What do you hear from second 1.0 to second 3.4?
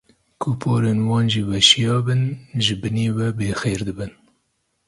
wan jî weşiya bin ji binî ve